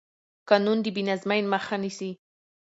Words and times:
قانون 0.49 0.77
د 0.83 0.87
بې 0.95 1.01
نظمۍ 1.09 1.41
مخه 1.53 1.75
نیسي 1.83 2.11